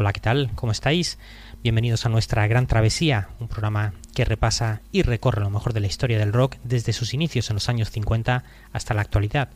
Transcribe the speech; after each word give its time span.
Hola, 0.00 0.12
¿qué 0.12 0.20
tal? 0.20 0.52
¿Cómo 0.54 0.70
estáis? 0.70 1.18
Bienvenidos 1.64 2.06
a 2.06 2.08
nuestra 2.08 2.46
Gran 2.46 2.68
Travesía, 2.68 3.30
un 3.40 3.48
programa 3.48 3.94
que 4.14 4.24
repasa 4.24 4.80
y 4.92 5.02
recorre 5.02 5.40
lo 5.40 5.50
mejor 5.50 5.72
de 5.72 5.80
la 5.80 5.88
historia 5.88 6.20
del 6.20 6.32
rock 6.32 6.54
desde 6.62 6.92
sus 6.92 7.14
inicios 7.14 7.50
en 7.50 7.54
los 7.54 7.68
años 7.68 7.90
50 7.90 8.44
hasta 8.72 8.94
la 8.94 9.00
actualidad. 9.00 9.48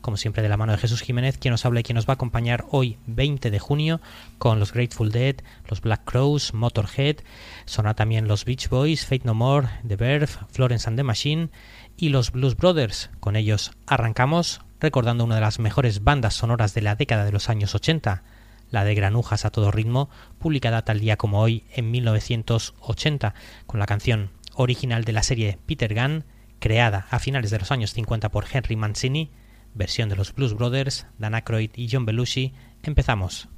Como 0.00 0.16
siempre 0.16 0.42
de 0.42 0.48
la 0.48 0.56
mano 0.56 0.72
de 0.72 0.78
Jesús 0.78 1.00
Jiménez, 1.00 1.38
quien 1.38 1.52
nos 1.52 1.64
habla 1.64 1.78
y 1.78 1.82
quien 1.84 1.94
nos 1.94 2.08
va 2.08 2.14
a 2.14 2.14
acompañar 2.14 2.64
hoy 2.72 2.98
20 3.06 3.52
de 3.52 3.58
junio 3.60 4.00
con 4.38 4.58
los 4.58 4.72
Grateful 4.72 5.12
Dead, 5.12 5.36
los 5.68 5.80
Black 5.80 6.04
Crows, 6.04 6.54
Motorhead, 6.54 7.18
sonará 7.64 7.94
también 7.94 8.26
los 8.26 8.44
Beach 8.44 8.68
Boys, 8.68 9.06
Fate 9.06 9.22
No 9.22 9.34
More, 9.34 9.68
The 9.86 9.94
Verve, 9.94 10.26
Florence 10.50 10.88
and 10.88 10.98
the 10.98 11.04
Machine 11.04 11.50
y 11.96 12.08
los 12.08 12.32
Blues 12.32 12.56
Brothers. 12.56 13.10
Con 13.20 13.36
ellos 13.36 13.70
arrancamos 13.86 14.60
recordando 14.80 15.22
una 15.22 15.36
de 15.36 15.42
las 15.42 15.60
mejores 15.60 16.02
bandas 16.02 16.34
sonoras 16.34 16.74
de 16.74 16.82
la 16.82 16.96
década 16.96 17.24
de 17.24 17.30
los 17.30 17.48
años 17.48 17.76
80, 17.76 18.24
la 18.70 18.84
de 18.84 18.94
Granujas 18.94 19.44
a 19.44 19.50
todo 19.50 19.70
ritmo, 19.70 20.10
publicada 20.38 20.84
tal 20.84 21.00
día 21.00 21.16
como 21.16 21.40
hoy 21.40 21.64
en 21.72 21.90
1980, 21.90 23.34
con 23.66 23.80
la 23.80 23.86
canción 23.86 24.30
original 24.54 25.04
de 25.04 25.12
la 25.12 25.22
serie 25.22 25.58
Peter 25.66 25.94
Gunn, 25.94 26.24
creada 26.58 27.06
a 27.10 27.18
finales 27.18 27.50
de 27.50 27.58
los 27.58 27.70
años 27.70 27.92
50 27.92 28.30
por 28.30 28.46
Henry 28.50 28.76
Mancini, 28.76 29.30
versión 29.74 30.08
de 30.08 30.16
los 30.16 30.34
Blues 30.34 30.54
Brothers, 30.54 31.06
Dan 31.18 31.34
Aykroyd 31.34 31.70
y 31.74 31.88
John 31.90 32.06
Belushi. 32.06 32.54
Empezamos. 32.82 33.48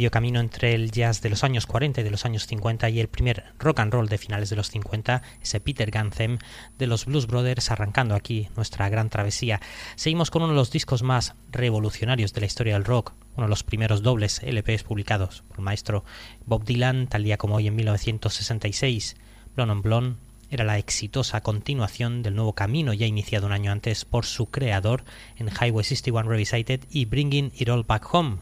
Medio 0.00 0.10
camino 0.10 0.40
entre 0.40 0.72
el 0.72 0.90
jazz 0.90 1.20
de 1.20 1.28
los 1.28 1.44
años 1.44 1.66
40 1.66 2.00
y 2.00 2.04
de 2.04 2.10
los 2.10 2.24
años 2.24 2.46
50 2.46 2.88
y 2.88 3.00
el 3.00 3.08
primer 3.08 3.44
rock 3.58 3.80
and 3.80 3.92
roll 3.92 4.08
de 4.08 4.16
finales 4.16 4.48
de 4.48 4.56
los 4.56 4.70
50, 4.70 5.20
ese 5.42 5.60
Peter 5.60 5.90
Ganthem 5.90 6.38
de 6.78 6.86
los 6.86 7.04
Blues 7.04 7.26
Brothers, 7.26 7.70
arrancando 7.70 8.14
aquí 8.14 8.48
nuestra 8.56 8.88
gran 8.88 9.10
travesía. 9.10 9.60
Seguimos 9.96 10.30
con 10.30 10.40
uno 10.40 10.52
de 10.52 10.56
los 10.56 10.70
discos 10.70 11.02
más 11.02 11.34
revolucionarios 11.50 12.32
de 12.32 12.40
la 12.40 12.46
historia 12.46 12.72
del 12.72 12.86
rock, 12.86 13.12
uno 13.36 13.44
de 13.44 13.50
los 13.50 13.62
primeros 13.62 14.02
dobles 14.02 14.40
LPs 14.42 14.84
publicados 14.84 15.42
por 15.48 15.58
el 15.58 15.64
maestro 15.64 16.02
Bob 16.46 16.64
Dylan, 16.64 17.06
tal 17.06 17.22
día 17.22 17.36
como 17.36 17.56
hoy 17.56 17.66
en 17.66 17.76
1966. 17.76 19.16
Blonde 19.54 19.72
on 19.72 19.82
Blonde 19.82 20.16
era 20.48 20.64
la 20.64 20.78
exitosa 20.78 21.42
continuación 21.42 22.22
del 22.22 22.36
nuevo 22.36 22.54
camino 22.54 22.94
ya 22.94 23.04
iniciado 23.04 23.48
un 23.48 23.52
año 23.52 23.70
antes 23.70 24.06
por 24.06 24.24
su 24.24 24.46
creador 24.46 25.04
en 25.36 25.48
Highway 25.48 25.84
61 25.84 26.26
Revisited 26.26 26.86
y 26.88 27.04
Bringing 27.04 27.52
It 27.54 27.68
All 27.68 27.84
Back 27.84 28.14
Home, 28.14 28.38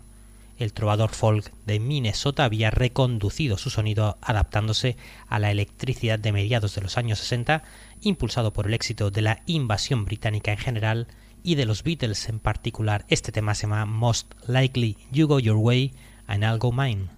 el 0.59 0.73
trovador 0.73 1.11
folk 1.11 1.53
de 1.65 1.81
Minnesota 1.81 2.45
había 2.45 2.71
reconducido 2.71 3.57
su 3.57 3.71
sonido 3.71 4.19
adaptándose 4.21 4.97
a 5.29 5.39
la 5.39 5.51
electricidad 5.51 6.19
de 6.19 6.33
mediados 6.33 6.75
de 6.75 6.83
los 6.83 6.99
años 6.99 7.21
60, 7.21 7.63
impulsado 8.01 8.53
por 8.53 8.67
el 8.67 8.75
éxito 8.75 9.11
de 9.11 9.23
la 9.23 9.43
invasión 9.47 10.05
británica 10.05 10.53
en 10.53 10.59
general 10.59 11.07
y 11.43 11.55
de 11.55 11.65
los 11.65 11.83
Beatles 11.85 12.29
en 12.29 12.41
particular. 12.41 13.07
Este 13.09 13.33
tema 13.33 13.55
se 13.55 13.63
llama 13.63 13.87
Most 13.87 14.35
Likely 14.47 14.99
You 15.13 15.29
Go 15.29 15.39
Your 15.39 15.57
Way 15.57 15.95
and 16.27 16.43
I'll 16.45 16.59
Go 16.59 16.73
Mine. 16.73 17.09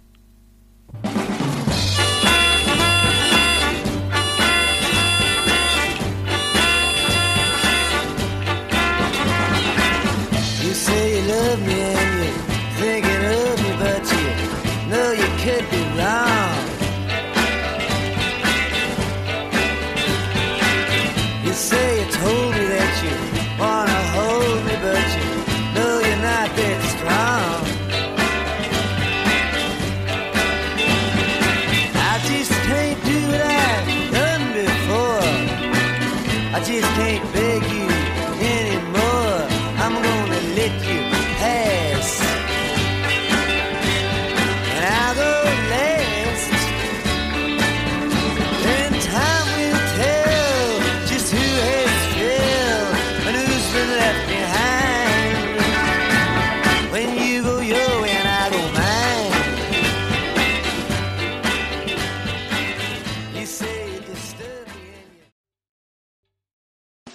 could 15.43 15.71
be 15.71 15.80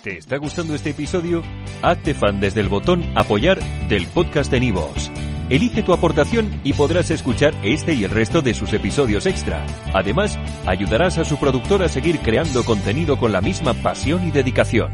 ¿Te 0.05 0.19
está 0.19 0.37
gustando 0.37 0.75
este 0.75 0.91
episodio? 0.91 1.41
Hazte 1.81 2.13
fan 2.13 2.39
desde 2.39 2.61
el 2.61 2.69
botón 2.69 3.03
Apoyar 3.15 3.59
del 3.89 4.05
podcast 4.05 4.51
de 4.51 4.59
Nivos. 4.59 5.09
Elige 5.49 5.81
tu 5.81 5.93
aportación 5.93 6.61
y 6.63 6.73
podrás 6.73 7.09
escuchar 7.09 7.55
este 7.63 7.95
y 7.95 8.03
el 8.03 8.11
resto 8.11 8.43
de 8.43 8.53
sus 8.53 8.71
episodios 8.73 9.25
extra. 9.25 9.65
Además, 9.95 10.37
ayudarás 10.67 11.17
a 11.17 11.25
su 11.25 11.37
productor 11.37 11.81
a 11.81 11.89
seguir 11.89 12.19
creando 12.19 12.63
contenido 12.63 13.17
con 13.17 13.31
la 13.31 13.41
misma 13.41 13.73
pasión 13.73 14.27
y 14.27 14.29
dedicación. 14.29 14.91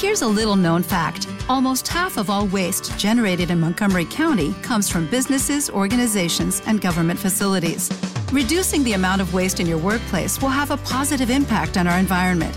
Here's 0.00 0.22
a 0.22 0.28
little 0.28 0.54
known 0.54 0.84
fact. 0.84 1.26
Almost 1.48 1.88
half 1.88 2.16
of 2.16 2.30
all 2.30 2.46
waste 2.46 2.96
generated 2.96 3.50
in 3.50 3.58
Montgomery 3.58 4.04
County 4.04 4.54
comes 4.62 4.88
from 4.88 5.08
businesses, 5.10 5.68
organizations, 5.68 6.62
and 6.68 6.80
government 6.80 7.18
facilities. 7.18 7.90
Reducing 8.32 8.84
the 8.84 8.92
amount 8.92 9.20
of 9.20 9.34
waste 9.34 9.58
in 9.58 9.66
your 9.66 9.78
workplace 9.78 10.40
will 10.40 10.54
have 10.54 10.70
a 10.70 10.76
positive 10.76 11.28
impact 11.28 11.76
on 11.76 11.88
our 11.88 11.98
environment. 11.98 12.56